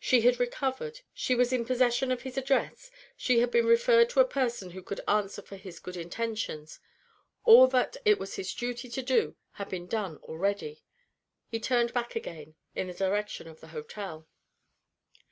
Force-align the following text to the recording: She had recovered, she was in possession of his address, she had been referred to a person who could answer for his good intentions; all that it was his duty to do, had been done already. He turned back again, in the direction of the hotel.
She 0.00 0.22
had 0.22 0.40
recovered, 0.40 1.02
she 1.14 1.36
was 1.36 1.52
in 1.52 1.64
possession 1.64 2.10
of 2.10 2.22
his 2.22 2.36
address, 2.36 2.90
she 3.16 3.38
had 3.38 3.52
been 3.52 3.66
referred 3.66 4.10
to 4.10 4.18
a 4.18 4.24
person 4.26 4.70
who 4.70 4.82
could 4.82 5.00
answer 5.06 5.42
for 5.42 5.54
his 5.54 5.78
good 5.78 5.96
intentions; 5.96 6.80
all 7.44 7.68
that 7.68 7.96
it 8.04 8.18
was 8.18 8.34
his 8.34 8.52
duty 8.52 8.88
to 8.88 9.00
do, 9.02 9.36
had 9.52 9.68
been 9.68 9.86
done 9.86 10.16
already. 10.24 10.82
He 11.46 11.60
turned 11.60 11.94
back 11.94 12.16
again, 12.16 12.56
in 12.74 12.88
the 12.88 12.94
direction 12.94 13.46
of 13.46 13.60
the 13.60 13.68
hotel. 13.68 14.26